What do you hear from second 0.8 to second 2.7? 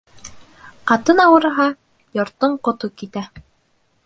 Ҡатын ауырыһа, йорттоң